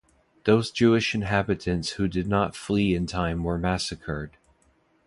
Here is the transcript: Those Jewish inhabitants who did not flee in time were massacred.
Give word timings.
Those 0.45 0.71
Jewish 0.71 1.13
inhabitants 1.13 1.91
who 1.91 2.07
did 2.07 2.25
not 2.25 2.55
flee 2.55 2.95
in 2.95 3.05
time 3.05 3.43
were 3.43 3.59
massacred. 3.59 4.35